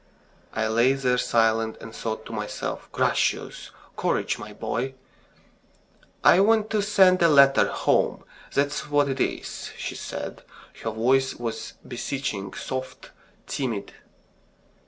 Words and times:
I 0.55 0.67
lay 0.67 0.93
there 0.93 1.19
silent, 1.19 1.77
and 1.79 1.93
thought 1.95 2.25
to 2.25 2.33
myself: 2.33 2.89
"Gracious!... 2.91 3.69
Courage, 3.95 4.39
my 4.39 4.51
boy!" 4.51 4.95
"I 6.23 6.39
want 6.39 6.71
to 6.71 6.81
send 6.81 7.21
a 7.21 7.27
letter 7.29 7.67
home, 7.67 8.23
that's 8.51 8.89
what 8.89 9.07
it 9.07 9.19
is," 9.19 9.69
she 9.77 9.93
said; 9.93 10.41
her 10.81 10.89
voice 10.89 11.35
was 11.35 11.73
beseeching, 11.87 12.55
soft, 12.55 13.11
timid. 13.45 13.93